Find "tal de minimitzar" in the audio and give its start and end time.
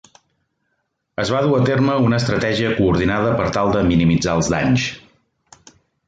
3.57-4.33